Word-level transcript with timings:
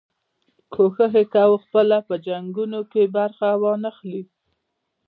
کوښښ 0.73 1.13
یې 1.19 1.23
کاوه 1.33 1.57
پخپله 1.61 1.97
په 2.07 2.15
جنګونو 2.27 2.79
کې 2.91 3.03
برخه 3.17 3.47
وانه 3.61 3.89
خلي. 3.97 4.23